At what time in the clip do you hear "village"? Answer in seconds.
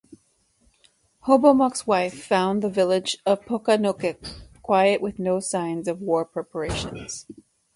2.71-3.17